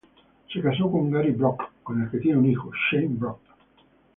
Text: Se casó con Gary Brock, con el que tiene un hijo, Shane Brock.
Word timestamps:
Se 0.51 0.59
casó 0.63 0.89
con 0.89 1.11
Gary 1.11 1.29
Brock, 1.33 1.61
con 1.83 2.01
el 2.01 2.09
que 2.09 2.17
tiene 2.17 2.39
un 2.39 2.49
hijo, 2.49 2.71
Shane 2.91 3.09
Brock. 3.19 3.39